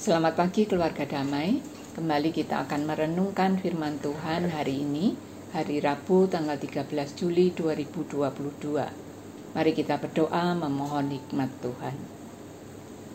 Selamat 0.00 0.32
pagi 0.32 0.64
keluarga 0.64 1.04
damai. 1.04 1.60
Kembali 1.92 2.32
kita 2.32 2.64
akan 2.64 2.88
merenungkan 2.88 3.60
firman 3.60 4.00
Tuhan 4.00 4.48
hari 4.48 4.80
ini, 4.80 5.12
hari 5.52 5.76
Rabu 5.76 6.24
tanggal 6.24 6.56
13 6.56 6.88
Juli 7.20 7.52
2022. 7.52 9.52
Mari 9.52 9.72
kita 9.76 10.00
berdoa 10.00 10.56
memohon 10.56 11.12
hikmat 11.12 11.52
Tuhan. 11.60 11.96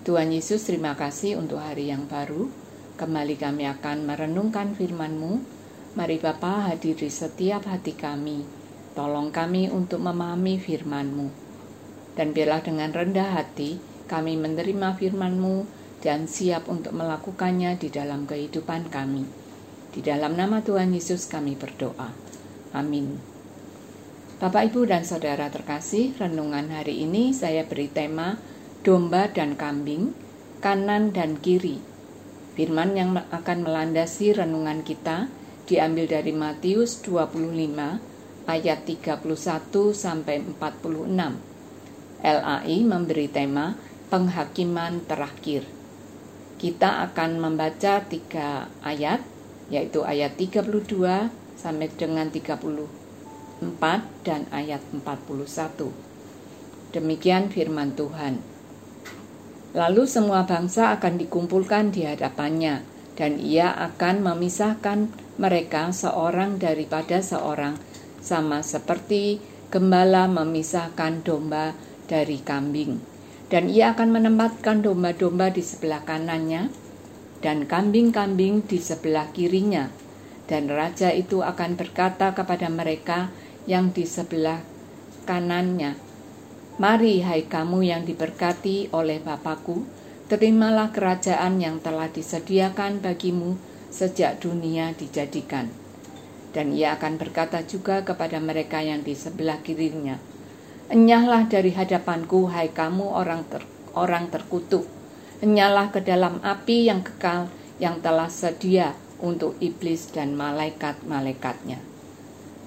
Tuhan 0.05 0.29
Yesus, 0.29 0.69
terima 0.69 0.93
kasih 0.93 1.41
untuk 1.41 1.57
hari 1.57 1.89
yang 1.89 2.05
baru. 2.05 2.53
Kembali 3.01 3.33
kami 3.33 3.65
akan 3.65 4.05
merenungkan 4.05 4.77
firman-Mu. 4.77 5.41
Mari 5.97 6.21
Bapa 6.21 6.69
hadiri 6.69 7.09
setiap 7.09 7.65
hati 7.65 7.97
kami. 7.97 8.45
Tolong 8.93 9.33
kami 9.33 9.73
untuk 9.73 10.05
memahami 10.05 10.61
firman-Mu. 10.61 11.33
Dan 12.13 12.29
biarlah 12.29 12.61
dengan 12.61 12.93
rendah 12.93 13.41
hati 13.41 13.81
kami 14.05 14.37
menerima 14.37 14.93
firman-Mu 15.01 15.84
dan 16.05 16.29
siap 16.29 16.69
untuk 16.69 16.93
melakukannya 16.93 17.81
di 17.81 17.89
dalam 17.89 18.29
kehidupan 18.29 18.93
kami. 18.93 19.25
Di 19.89 20.05
dalam 20.05 20.37
nama 20.37 20.61
Tuhan 20.61 20.93
Yesus 20.93 21.25
kami 21.25 21.57
berdoa. 21.57 22.13
Amin. 22.77 23.17
Bapak, 24.37 24.69
Ibu, 24.69 24.85
dan 24.85 25.01
Saudara 25.01 25.49
terkasih, 25.49 26.13
renungan 26.21 26.69
hari 26.69 27.01
ini 27.01 27.33
saya 27.33 27.65
beri 27.65 27.89
tema 27.89 28.37
domba 28.85 29.25
dan 29.33 29.57
kambing, 29.57 30.13
kanan 30.61 31.09
dan 31.09 31.41
kiri. 31.41 31.81
Firman 32.53 32.93
yang 32.93 33.17
akan 33.33 33.65
melandasi 33.65 34.37
renungan 34.37 34.85
kita 34.85 35.25
diambil 35.65 36.05
dari 36.05 36.37
Matius 36.37 37.01
25 37.01 38.45
ayat 38.45 38.79
31 38.85 39.25
sampai 39.89 40.37
46. 40.53 42.21
LAI 42.21 42.77
memberi 42.85 43.27
tema 43.31 43.73
penghakiman 44.13 45.01
terakhir 45.09 45.74
kita 46.55 47.03
akan 47.11 47.43
membaca 47.43 47.99
tiga 48.07 48.71
ayat, 48.79 49.19
yaitu 49.67 50.07
ayat 50.07 50.39
32 50.39 50.71
sampai 51.59 51.91
dengan 51.99 52.31
34 52.31 53.67
dan 54.23 54.47
ayat 54.55 54.79
41. 54.95 55.91
Demikian 56.95 57.51
firman 57.51 57.91
Tuhan. 57.91 58.39
Lalu 59.75 60.07
semua 60.07 60.47
bangsa 60.47 60.95
akan 60.95 61.19
dikumpulkan 61.19 61.91
di 61.91 62.07
hadapannya, 62.07 62.87
dan 63.19 63.35
ia 63.35 63.75
akan 63.75 64.23
memisahkan 64.23 65.11
mereka 65.35 65.91
seorang 65.91 66.55
daripada 66.55 67.19
seorang, 67.19 67.75
sama 68.23 68.63
seperti 68.63 69.43
gembala 69.67 70.31
memisahkan 70.31 71.19
domba 71.27 71.75
dari 72.07 72.39
kambing 72.39 73.14
dan 73.49 73.69
ia 73.69 73.93
akan 73.93 74.09
menempatkan 74.09 74.81
domba-domba 74.81 75.53
di 75.53 75.61
sebelah 75.61 76.01
kanannya 76.01 76.73
dan 77.45 77.69
kambing-kambing 77.69 78.65
di 78.65 78.81
sebelah 78.81 79.29
kirinya. 79.29 79.93
Dan 80.45 80.69
raja 80.69 81.09
itu 81.09 81.41
akan 81.41 81.73
berkata 81.73 82.37
kepada 82.37 82.69
mereka 82.69 83.33
yang 83.65 83.89
di 83.89 84.05
sebelah 84.05 84.61
kanannya, 85.25 85.97
Mari 86.75 87.23
hai 87.23 87.47
kamu 87.47 87.87
yang 87.87 88.03
diberkati 88.03 88.93
oleh 88.93 89.23
Bapakku, 89.23 89.87
terimalah 90.27 90.91
kerajaan 90.91 91.57
yang 91.57 91.79
telah 91.79 92.11
disediakan 92.11 92.99
bagimu 92.99 93.57
sejak 93.87 94.43
dunia 94.43 94.91
dijadikan. 94.91 95.71
Dan 96.51 96.75
ia 96.75 96.99
akan 96.99 97.15
berkata 97.15 97.63
juga 97.63 98.03
kepada 98.03 98.43
mereka 98.43 98.83
yang 98.83 99.07
di 99.07 99.15
sebelah 99.15 99.63
kirinya, 99.63 100.19
Enyahlah 100.85 101.49
dari 101.49 101.73
hadapanku, 101.73 102.45
hai 102.53 102.69
kamu 102.69 103.09
orang 103.09 103.41
ter, 103.49 103.65
orang 103.97 104.29
terkutuk. 104.29 104.85
Enyahlah 105.41 105.89
ke 105.89 105.97
dalam 106.05 106.37
api 106.45 106.85
yang 106.85 107.01
kekal 107.01 107.49
yang 107.81 108.05
telah 108.05 108.29
sedia 108.29 108.93
untuk 109.17 109.57
iblis 109.57 110.13
dan 110.13 110.37
malaikat-malaikatnya. 110.37 111.81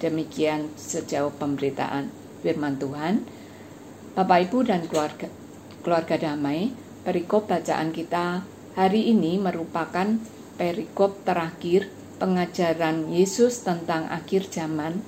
Demikian 0.02 0.75
sejauh 0.75 1.30
pemberitaan 1.38 2.10
firman 2.42 2.75
Tuhan. 2.82 3.22
Bapak 4.19 4.50
Ibu 4.50 4.66
dan 4.66 4.82
keluarga 4.91 5.31
keluarga 5.87 6.19
damai, 6.19 6.75
perikop 7.06 7.47
bacaan 7.47 7.94
kita 7.94 8.42
hari 8.75 9.15
ini 9.15 9.38
merupakan 9.38 10.19
perikop 10.59 11.22
terakhir 11.22 11.87
pengajaran 12.19 13.15
Yesus 13.15 13.62
tentang 13.62 14.10
akhir 14.10 14.50
zaman 14.50 15.06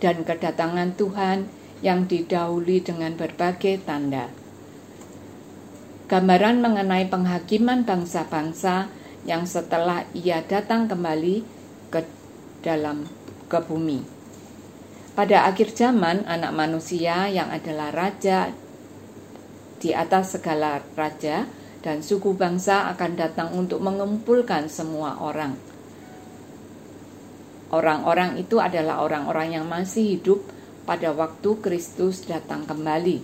dan 0.00 0.24
kedatangan 0.24 0.96
Tuhan 0.96 1.46
yang 1.82 2.06
didahului 2.06 2.78
dengan 2.80 3.12
berbagai 3.18 3.82
tanda. 3.82 4.30
Gambaran 6.06 6.62
mengenai 6.62 7.10
penghakiman 7.10 7.82
bangsa-bangsa 7.82 8.86
yang 9.26 9.46
setelah 9.46 10.06
ia 10.14 10.42
datang 10.46 10.86
kembali 10.86 11.42
ke 11.90 12.00
dalam 12.62 13.06
ke 13.50 13.58
bumi. 13.58 14.00
Pada 15.12 15.44
akhir 15.44 15.76
zaman, 15.76 16.24
anak 16.24 16.56
manusia 16.56 17.28
yang 17.28 17.52
adalah 17.52 17.92
raja 17.92 18.48
di 19.76 19.92
atas 19.92 20.38
segala 20.38 20.80
raja 20.96 21.44
dan 21.82 22.00
suku 22.00 22.38
bangsa 22.38 22.88
akan 22.94 23.12
datang 23.18 23.50
untuk 23.52 23.82
mengumpulkan 23.82 24.70
semua 24.70 25.18
orang. 25.18 25.58
Orang-orang 27.72 28.36
itu 28.36 28.60
adalah 28.60 29.00
orang-orang 29.00 29.58
yang 29.58 29.66
masih 29.66 30.16
hidup 30.16 30.44
pada 30.84 31.14
waktu 31.14 31.58
Kristus 31.62 32.26
datang 32.26 32.66
kembali. 32.66 33.22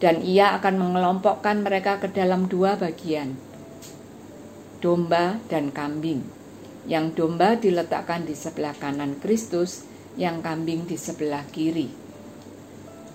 Dan 0.00 0.20
ia 0.20 0.52
akan 0.58 0.74
mengelompokkan 0.80 1.64
mereka 1.64 2.02
ke 2.02 2.10
dalam 2.12 2.50
dua 2.50 2.76
bagian, 2.76 3.38
domba 4.84 5.40
dan 5.48 5.72
kambing. 5.72 6.20
Yang 6.84 7.16
domba 7.16 7.56
diletakkan 7.56 8.28
di 8.28 8.36
sebelah 8.36 8.76
kanan 8.76 9.16
Kristus, 9.22 9.88
yang 10.20 10.44
kambing 10.44 10.84
di 10.84 11.00
sebelah 11.00 11.46
kiri. 11.48 11.88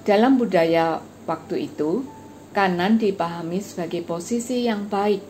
Dalam 0.01 0.41
budaya 0.41 1.03
waktu 1.29 1.69
itu, 1.69 2.01
kanan 2.57 2.97
dipahami 2.97 3.61
sebagai 3.61 4.01
posisi 4.01 4.65
yang 4.65 4.89
baik, 4.89 5.21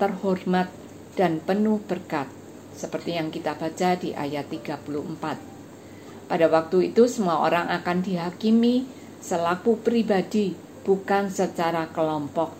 terhormat, 0.00 0.72
dan 1.18 1.44
penuh 1.44 1.82
berkat, 1.84 2.30
seperti 2.72 3.20
yang 3.20 3.28
kita 3.28 3.52
baca 3.58 3.98
di 4.00 4.16
ayat 4.16 4.48
34. 4.48 5.49
Pada 6.30 6.46
waktu 6.46 6.94
itu 6.94 7.10
semua 7.10 7.42
orang 7.42 7.66
akan 7.66 8.06
dihakimi 8.06 8.86
selaku 9.18 9.82
pribadi, 9.82 10.54
bukan 10.86 11.26
secara 11.26 11.90
kelompok. 11.90 12.54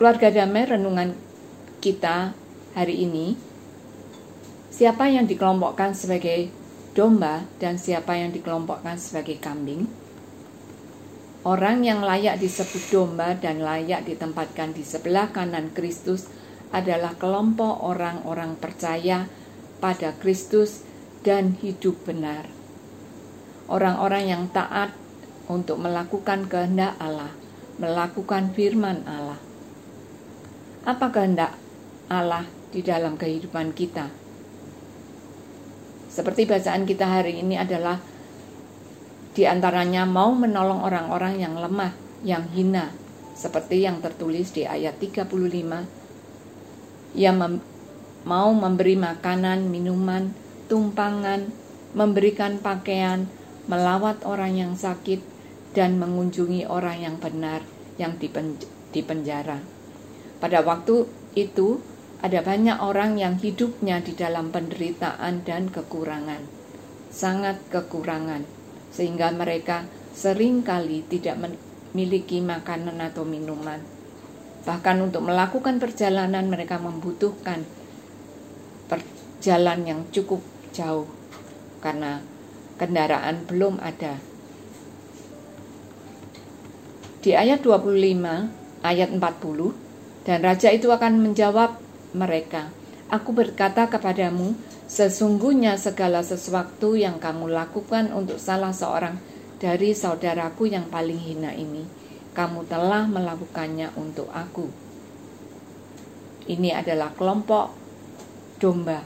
Keluarga 0.00 0.32
damai 0.32 0.64
renungan 0.64 1.12
kita 1.84 2.32
hari 2.72 3.04
ini, 3.04 3.36
siapa 4.72 5.12
yang 5.12 5.28
dikelompokkan 5.28 5.92
sebagai 5.92 6.48
domba 6.96 7.44
dan 7.60 7.76
siapa 7.76 8.16
yang 8.16 8.32
dikelompokkan 8.32 8.96
sebagai 8.96 9.36
kambing? 9.36 9.84
Orang 11.44 11.84
yang 11.84 12.00
layak 12.00 12.40
disebut 12.40 12.88
domba 12.88 13.36
dan 13.36 13.60
layak 13.60 14.08
ditempatkan 14.08 14.72
di 14.72 14.80
sebelah 14.80 15.28
kanan 15.28 15.76
Kristus 15.76 16.24
adalah 16.72 17.16
kelompok 17.20 17.84
orang-orang 17.84 18.56
percaya 18.56 19.28
pada 19.80 20.12
Kristus 20.20 20.84
dan 21.24 21.56
hidup 21.58 22.04
benar. 22.04 22.46
Orang-orang 23.66 24.24
yang 24.28 24.44
taat 24.52 24.92
untuk 25.50 25.80
melakukan 25.80 26.46
kehendak 26.46 26.94
Allah, 27.00 27.32
melakukan 27.80 28.52
firman 28.54 29.02
Allah. 29.08 29.40
Apa 30.86 31.10
kehendak 31.10 31.56
Allah 32.06 32.46
di 32.70 32.84
dalam 32.84 33.16
kehidupan 33.16 33.72
kita? 33.74 34.08
Seperti 36.10 36.44
bacaan 36.46 36.84
kita 36.84 37.06
hari 37.06 37.38
ini 37.40 37.54
adalah 37.56 37.98
di 39.30 39.46
antaranya 39.46 40.02
mau 40.02 40.34
menolong 40.34 40.82
orang-orang 40.82 41.38
yang 41.38 41.54
lemah, 41.54 41.94
yang 42.26 42.50
hina, 42.50 42.90
seperti 43.38 43.86
yang 43.86 44.02
tertulis 44.02 44.50
di 44.50 44.66
ayat 44.66 44.98
35. 44.98 45.30
Ia 47.14 47.30
mau 48.24 48.52
memberi 48.52 48.96
makanan, 49.00 49.68
minuman, 49.72 50.34
tumpangan, 50.68 51.48
memberikan 51.96 52.60
pakaian, 52.60 53.26
melawat 53.66 54.22
orang 54.28 54.54
yang 54.56 54.72
sakit, 54.76 55.22
dan 55.72 56.02
mengunjungi 56.02 56.66
orang 56.66 56.98
yang 56.98 57.16
benar 57.22 57.62
yang 57.94 58.18
di 58.18 59.00
penjara. 59.04 59.60
Pada 60.40 60.64
waktu 60.64 61.06
itu, 61.36 61.78
ada 62.20 62.44
banyak 62.44 62.80
orang 62.80 63.16
yang 63.16 63.36
hidupnya 63.40 64.04
di 64.04 64.12
dalam 64.12 64.52
penderitaan 64.52 65.44
dan 65.44 65.72
kekurangan, 65.72 66.44
sangat 67.08 67.60
kekurangan, 67.72 68.44
sehingga 68.92 69.32
mereka 69.32 69.88
sering 70.12 70.60
kali 70.60 71.06
tidak 71.08 71.38
memiliki 71.40 72.44
makanan 72.44 73.00
atau 73.00 73.24
minuman. 73.24 73.80
Bahkan 74.64 74.96
untuk 75.00 75.24
melakukan 75.24 75.80
perjalanan 75.80 76.44
mereka 76.52 76.76
membutuhkan 76.76 77.64
jalan 79.44 79.86
yang 79.86 80.00
cukup 80.10 80.42
jauh 80.74 81.06
karena 81.78 82.24
kendaraan 82.80 83.46
belum 83.46 83.78
ada. 83.78 84.16
Di 87.20 87.36
ayat 87.36 87.60
25 87.60 88.60
Ayat 88.80 89.12
40, 89.12 89.20
dan 90.24 90.40
raja 90.40 90.72
itu 90.72 90.88
akan 90.88 91.20
menjawab 91.20 91.76
mereka, 92.16 92.72
Aku 93.12 93.36
berkata 93.36 93.90
kepadamu, 93.92 94.56
sesungguhnya 94.88 95.76
segala 95.76 96.24
sesuatu 96.24 96.96
yang 96.96 97.20
kamu 97.20 97.52
lakukan 97.52 98.08
untuk 98.14 98.40
salah 98.40 98.72
seorang 98.72 99.20
dari 99.60 99.92
saudaraku 99.92 100.72
yang 100.72 100.88
paling 100.88 101.20
hina 101.20 101.52
ini, 101.52 101.84
kamu 102.32 102.64
telah 102.72 103.04
melakukannya 103.04 103.92
untuk 104.00 104.32
aku. 104.32 104.70
Ini 106.48 106.72
adalah 106.72 107.12
kelompok 107.12 107.79
domba 108.60 109.02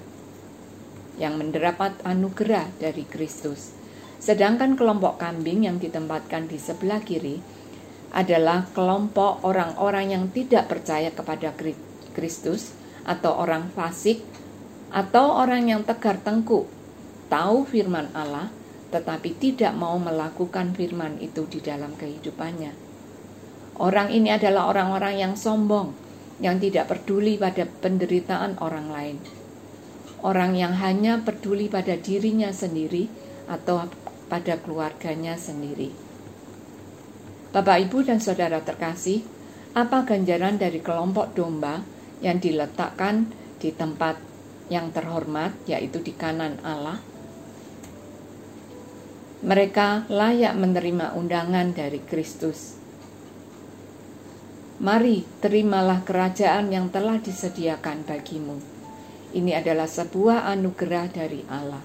yang 1.15 1.39
mendapat 1.39 1.95
anugerah 2.03 2.75
dari 2.83 3.07
Kristus. 3.07 3.71
Sedangkan 4.19 4.75
kelompok 4.75 5.23
kambing 5.23 5.65
yang 5.65 5.79
ditempatkan 5.79 6.51
di 6.51 6.59
sebelah 6.59 6.99
kiri 7.01 7.39
adalah 8.11 8.67
kelompok 8.75 9.47
orang-orang 9.47 10.11
yang 10.11 10.25
tidak 10.35 10.67
percaya 10.67 11.15
kepada 11.15 11.55
Kristus 12.15 12.75
atau 13.07 13.39
orang 13.39 13.71
fasik 13.71 14.23
atau 14.91 15.39
orang 15.39 15.71
yang 15.71 15.83
tegar 15.83 16.19
tengkuk, 16.23 16.67
tahu 17.31 17.67
firman 17.67 18.11
Allah 18.15 18.51
tetapi 18.95 19.35
tidak 19.43 19.75
mau 19.75 19.99
melakukan 19.99 20.71
firman 20.71 21.19
itu 21.19 21.43
di 21.51 21.59
dalam 21.59 21.99
kehidupannya. 21.99 22.71
Orang 23.83 24.15
ini 24.15 24.31
adalah 24.31 24.71
orang-orang 24.71 25.19
yang 25.19 25.35
sombong, 25.35 25.91
yang 26.39 26.63
tidak 26.63 26.87
peduli 26.87 27.35
pada 27.35 27.67
penderitaan 27.67 28.63
orang 28.63 28.87
lain. 28.95 29.17
Orang 30.25 30.57
yang 30.57 30.73
hanya 30.81 31.21
peduli 31.21 31.69
pada 31.69 32.01
dirinya 32.01 32.49
sendiri 32.49 33.13
atau 33.45 33.85
pada 34.33 34.57
keluarganya 34.57 35.37
sendiri. 35.37 35.93
Bapak, 37.53 37.77
Ibu, 37.87 38.09
dan 38.09 38.25
saudara 38.25 38.65
terkasih, 38.65 39.21
apa 39.77 40.09
ganjaran 40.09 40.57
dari 40.57 40.81
kelompok 40.81 41.37
domba 41.37 41.85
yang 42.25 42.41
diletakkan 42.41 43.29
di 43.61 43.69
tempat 43.71 44.17
yang 44.73 44.89
terhormat, 44.97 45.53
yaitu 45.69 46.01
di 46.01 46.17
kanan 46.17 46.57
Allah. 46.65 46.99
Mereka 49.45 50.09
layak 50.09 50.57
menerima 50.57 51.13
undangan 51.21 51.77
dari 51.77 52.01
Kristus. 52.01 52.81
Mari, 54.81 55.21
terimalah 55.45 56.01
kerajaan 56.01 56.73
yang 56.73 56.89
telah 56.89 57.21
disediakan 57.21 58.09
bagimu. 58.09 58.74
Ini 59.35 59.59
adalah 59.59 59.91
sebuah 59.91 60.47
anugerah 60.47 61.11
dari 61.11 61.43
Allah. 61.51 61.83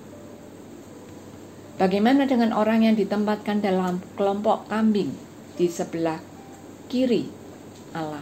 Bagaimana 1.81 2.29
dengan 2.29 2.53
orang 2.53 2.85
yang 2.85 2.93
ditempatkan 2.93 3.65
dalam 3.65 4.05
kelompok 4.13 4.69
kambing 4.69 5.17
di 5.57 5.65
sebelah 5.65 6.21
kiri 6.93 7.25
Allah? 7.97 8.21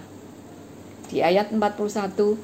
Di 1.12 1.19
ayat 1.19 1.51
41 1.51 2.39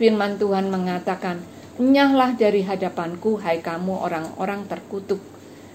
firman 0.00 0.40
Tuhan 0.40 0.72
mengatakan, 0.72 1.44
"Nyahlah 1.76 2.32
dari 2.40 2.64
hadapanku 2.64 3.36
hai 3.44 3.60
kamu 3.60 3.92
orang-orang 3.92 4.64
terkutuk, 4.72 5.20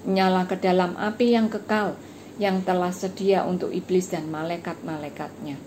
nyala 0.09 0.49
ke 0.49 0.57
dalam 0.57 0.97
api 0.97 1.37
yang 1.37 1.53
kekal 1.53 1.93
yang 2.41 2.65
telah 2.65 2.89
sedia 2.89 3.45
untuk 3.45 3.69
iblis 3.69 4.09
dan 4.09 4.25
malaikat-malaikatnya." 4.33 5.61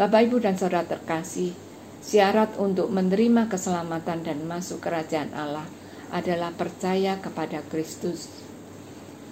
Bapak, 0.00 0.32
Ibu, 0.32 0.40
dan 0.40 0.56
Saudara 0.56 0.88
terkasih, 0.88 1.52
syarat 2.00 2.56
untuk 2.56 2.88
menerima 2.88 3.52
keselamatan 3.52 4.24
dan 4.24 4.40
masuk 4.48 4.80
kerajaan 4.80 5.30
Allah 5.36 5.68
adalah 6.10 6.50
percaya 6.56 7.20
kepada 7.20 7.62
Kristus. 7.68 8.26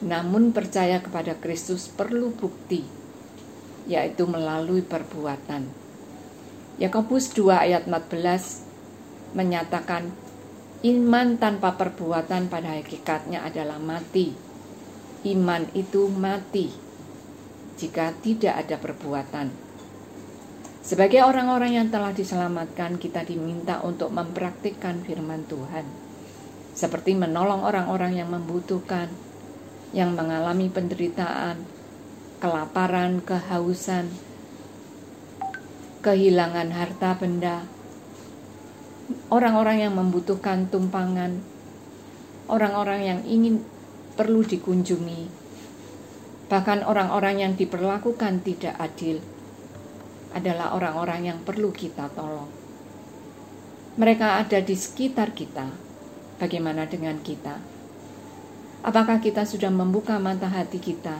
Namun 0.04 0.54
percaya 0.54 1.02
kepada 1.02 1.34
Kristus 1.34 1.90
perlu 1.90 2.30
bukti 2.30 2.86
yaitu 3.88 4.28
melalui 4.28 4.84
perbuatan. 4.84 5.64
Yakobus 6.78 7.34
2 7.34 7.50
ayat 7.66 7.90
14 7.90 9.34
menyatakan 9.34 10.12
iman 10.86 11.28
tanpa 11.40 11.74
perbuatan 11.74 12.46
pada 12.46 12.78
hakikatnya 12.78 13.42
adalah 13.42 13.82
mati. 13.82 14.30
Iman 15.26 15.66
itu 15.74 16.06
mati 16.06 16.70
jika 17.74 18.14
tidak 18.22 18.54
ada 18.54 18.76
perbuatan. 18.78 19.67
Sebagai 20.88 21.20
orang-orang 21.20 21.76
yang 21.76 21.92
telah 21.92 22.16
diselamatkan, 22.16 22.96
kita 22.96 23.20
diminta 23.20 23.84
untuk 23.84 24.08
mempraktikkan 24.08 25.04
firman 25.04 25.44
Tuhan, 25.44 25.84
seperti 26.72 27.12
menolong 27.12 27.60
orang-orang 27.60 28.16
yang 28.16 28.32
membutuhkan, 28.32 29.12
yang 29.92 30.16
mengalami 30.16 30.72
penderitaan, 30.72 31.60
kelaparan, 32.40 33.20
kehausan, 33.20 34.08
kehilangan 36.00 36.72
harta 36.72 37.20
benda, 37.20 37.68
orang-orang 39.28 39.84
yang 39.84 39.92
membutuhkan 39.92 40.72
tumpangan, 40.72 41.44
orang-orang 42.48 43.00
yang 43.04 43.20
ingin 43.28 43.60
perlu 44.16 44.40
dikunjungi, 44.40 45.28
bahkan 46.48 46.80
orang-orang 46.80 47.44
yang 47.44 47.52
diperlakukan 47.60 48.40
tidak 48.40 48.72
adil 48.80 49.20
adalah 50.38 50.72
orang-orang 50.78 51.34
yang 51.34 51.38
perlu 51.42 51.74
kita 51.74 52.08
tolong. 52.14 52.48
Mereka 53.98 54.46
ada 54.46 54.58
di 54.62 54.78
sekitar 54.78 55.34
kita. 55.34 55.66
Bagaimana 56.38 56.86
dengan 56.86 57.18
kita? 57.18 57.58
Apakah 58.86 59.18
kita 59.18 59.42
sudah 59.42 59.74
membuka 59.74 60.22
mata 60.22 60.46
hati 60.46 60.78
kita 60.78 61.18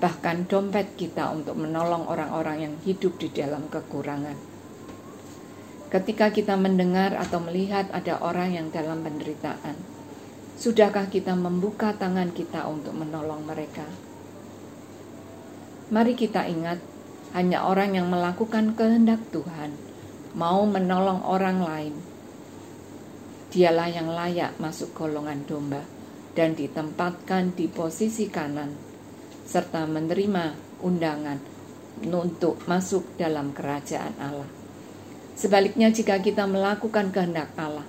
bahkan 0.00 0.48
dompet 0.48 0.96
kita 0.96 1.28
untuk 1.28 1.60
menolong 1.60 2.08
orang-orang 2.08 2.64
yang 2.64 2.74
hidup 2.88 3.20
di 3.20 3.28
dalam 3.28 3.68
kekurangan. 3.68 4.34
Ketika 5.92 6.32
kita 6.32 6.56
mendengar 6.56 7.12
atau 7.20 7.44
melihat 7.44 7.92
ada 7.92 8.16
orang 8.24 8.56
yang 8.56 8.66
dalam 8.72 9.04
penderitaan, 9.04 9.76
sudahkah 10.56 11.12
kita 11.12 11.36
membuka 11.36 11.92
tangan 11.92 12.32
kita 12.32 12.64
untuk 12.64 12.96
menolong 12.96 13.44
mereka? 13.44 13.84
Mari 15.92 16.16
kita 16.16 16.48
ingat, 16.48 16.80
hanya 17.30 17.62
orang 17.62 17.94
yang 17.94 18.10
melakukan 18.10 18.74
kehendak 18.74 19.22
Tuhan 19.30 19.70
mau 20.34 20.66
menolong 20.66 21.22
orang 21.22 21.58
lain. 21.62 21.94
Dialah 23.50 23.90
yang 23.90 24.10
layak 24.10 24.58
masuk 24.62 24.94
golongan 24.94 25.42
domba 25.46 25.82
dan 26.34 26.54
ditempatkan 26.54 27.54
di 27.54 27.66
posisi 27.66 28.30
kanan 28.30 28.74
serta 29.46 29.86
menerima 29.86 30.78
undangan 30.82 31.38
untuk 32.06 32.62
masuk 32.70 33.18
dalam 33.18 33.50
kerajaan 33.50 34.14
Allah. 34.22 34.50
Sebaliknya 35.34 35.90
jika 35.90 36.22
kita 36.22 36.46
melakukan 36.46 37.10
kehendak 37.10 37.50
Allah, 37.58 37.86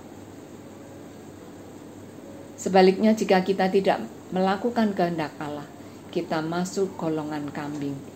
sebaliknya 2.58 3.14
jika 3.14 3.46
kita 3.46 3.70
tidak 3.70 4.02
melakukan 4.34 4.98
kehendak 4.98 5.34
Allah, 5.38 5.68
kita 6.10 6.42
masuk 6.42 6.98
golongan 6.98 7.54
kambing 7.54 8.11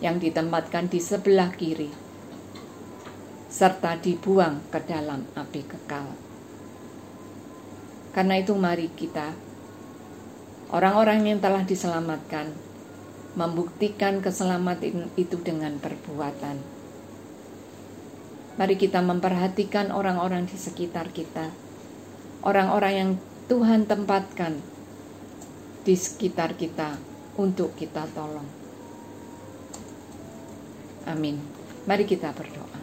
yang 0.00 0.16
ditempatkan 0.16 0.88
di 0.88 1.00
sebelah 1.00 1.52
kiri 1.52 2.10
serta 3.50 3.98
dibuang 4.00 4.64
ke 4.72 4.80
dalam 4.86 5.26
api 5.36 5.60
kekal. 5.66 6.08
Karena 8.14 8.40
itu 8.40 8.56
mari 8.56 8.88
kita 8.90 9.34
orang-orang 10.70 11.26
yang 11.26 11.38
telah 11.42 11.66
diselamatkan 11.66 12.50
membuktikan 13.34 14.22
keselamatan 14.22 15.10
itu 15.14 15.38
dengan 15.42 15.78
perbuatan. 15.78 16.58
Mari 18.58 18.74
kita 18.74 18.98
memperhatikan 19.02 19.94
orang-orang 19.94 20.46
di 20.46 20.58
sekitar 20.58 21.14
kita, 21.14 21.50
orang-orang 22.42 22.94
yang 22.94 23.10
Tuhan 23.46 23.86
tempatkan 23.86 24.58
di 25.86 25.94
sekitar 25.94 26.54
kita 26.58 26.98
untuk 27.38 27.74
kita 27.78 28.06
tolong. 28.14 28.59
Amin. 31.08 31.40
Mari 31.88 32.04
kita 32.04 32.34
berdoa. 32.34 32.80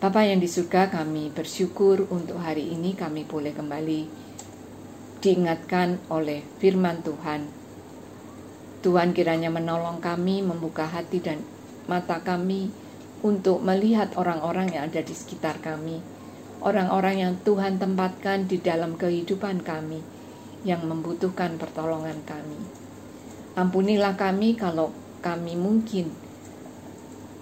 Bapak 0.00 0.24
yang 0.24 0.40
di 0.40 0.48
surga, 0.48 0.88
kami 0.92 1.32
bersyukur 1.32 2.08
untuk 2.08 2.40
hari 2.40 2.72
ini 2.72 2.96
kami 2.96 3.26
boleh 3.26 3.52
kembali 3.52 4.00
diingatkan 5.20 6.00
oleh 6.08 6.40
firman 6.56 7.04
Tuhan 7.04 7.60
Tuhan 8.80 9.12
kiranya 9.12 9.52
menolong 9.52 10.00
kami 10.00 10.40
membuka 10.40 10.88
hati 10.88 11.20
dan 11.20 11.44
mata 11.84 12.24
kami 12.24 12.72
untuk 13.20 13.60
melihat 13.60 14.16
orang-orang 14.16 14.72
yang 14.72 14.88
ada 14.88 15.04
di 15.04 15.12
sekitar 15.12 15.60
kami, 15.60 16.00
orang-orang 16.64 17.20
yang 17.20 17.32
Tuhan 17.44 17.76
tempatkan 17.76 18.48
di 18.48 18.56
dalam 18.56 18.96
kehidupan 18.96 19.60
kami 19.60 20.00
yang 20.64 20.80
membutuhkan 20.88 21.60
pertolongan 21.60 22.24
kami. 22.24 22.56
Ampunilah 23.52 24.16
kami 24.16 24.56
kalau 24.56 24.96
kami 25.20 25.60
mungkin 25.60 26.08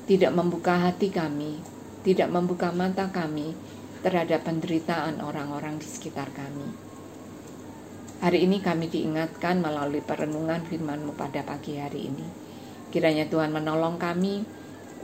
tidak 0.09 0.33
membuka 0.33 0.88
hati 0.88 1.12
kami, 1.12 1.61
tidak 2.00 2.33
membuka 2.33 2.73
mata 2.73 3.12
kami 3.12 3.53
terhadap 4.00 4.49
penderitaan 4.49 5.21
orang-orang 5.21 5.77
di 5.77 5.85
sekitar 5.85 6.33
kami. 6.33 6.73
Hari 8.25 8.49
ini 8.49 8.65
kami 8.65 8.88
diingatkan 8.88 9.61
melalui 9.61 10.00
perenungan 10.00 10.65
firman-Mu 10.65 11.12
pada 11.12 11.45
pagi 11.45 11.77
hari 11.77 12.09
ini. 12.09 12.27
Kiranya 12.88 13.29
Tuhan 13.29 13.53
menolong 13.53 14.00
kami 14.00 14.49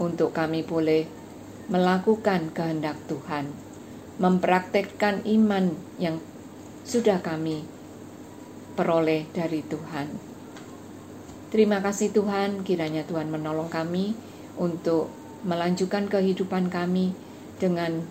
untuk 0.01 0.33
kami 0.33 0.65
boleh 0.65 1.05
melakukan 1.69 2.49
kehendak 2.57 2.97
Tuhan, 3.05 3.53
mempraktekkan 4.17 5.21
iman 5.29 5.77
yang 6.01 6.17
sudah 6.89 7.21
kami 7.21 7.69
peroleh 8.73 9.29
dari 9.37 9.61
Tuhan. 9.61 10.09
Terima 11.53 11.85
kasih 11.85 12.11
Tuhan, 12.11 12.65
kiranya 12.67 13.07
Tuhan 13.07 13.31
menolong 13.31 13.71
kami 13.71 14.34
untuk 14.57 15.11
melanjutkan 15.45 16.09
kehidupan 16.09 16.73
kami 16.73 17.13
dengan 17.61 18.03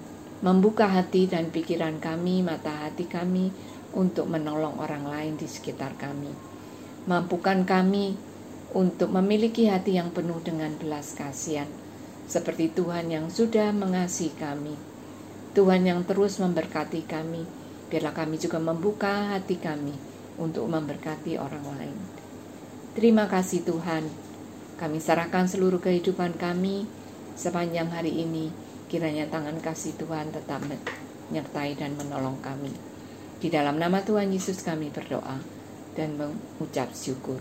membuka 0.43 0.91
hati 0.91 1.25
dan 1.25 1.50
pikiran 1.50 2.03
kami, 2.03 2.43
mata 2.43 2.88
hati 2.88 3.07
kami 3.07 3.50
untuk 3.95 4.27
menolong 4.27 4.75
orang 4.81 5.07
lain 5.07 5.33
di 5.39 5.47
sekitar 5.47 5.95
kami. 5.95 6.29
Mampukan 7.07 7.63
kami 7.63 8.15
untuk 8.73 9.13
memiliki 9.13 9.69
hati 9.69 9.95
yang 9.95 10.12
penuh 10.12 10.41
dengan 10.41 10.73
belas 10.75 11.13
kasihan, 11.15 11.69
seperti 12.25 12.73
Tuhan 12.73 13.07
yang 13.07 13.29
sudah 13.29 13.71
mengasihi 13.71 14.33
kami. 14.35 14.75
Tuhan 15.53 15.85
yang 15.85 16.01
terus 16.03 16.41
memberkati 16.41 17.05
kami, 17.05 17.45
biarlah 17.93 18.17
kami 18.17 18.41
juga 18.41 18.57
membuka 18.57 19.38
hati 19.38 19.62
kami 19.62 19.93
untuk 20.41 20.65
memberkati 20.65 21.38
orang 21.38 21.65
lain. 21.77 21.97
Terima 22.97 23.29
kasih 23.29 23.62
Tuhan, 23.62 24.09
kami 24.83 24.99
serahkan 24.99 25.47
seluruh 25.47 25.79
kehidupan 25.79 26.35
kami 26.35 26.83
sepanjang 27.39 27.87
hari 27.87 28.19
ini. 28.19 28.51
Kiranya 28.91 29.31
tangan 29.31 29.55
kasih 29.63 29.95
Tuhan 29.95 30.35
tetap 30.35 30.59
menyertai 30.59 31.79
dan 31.79 31.95
menolong 31.95 32.35
kami. 32.43 32.75
Di 33.39 33.47
dalam 33.47 33.79
nama 33.79 34.03
Tuhan 34.03 34.35
Yesus 34.35 34.59
kami 34.59 34.91
berdoa 34.91 35.39
dan 35.95 36.19
mengucap 36.19 36.91
syukur. 36.91 37.39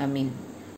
Amin. 0.00 0.51